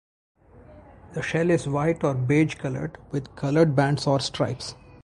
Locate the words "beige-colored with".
2.15-3.35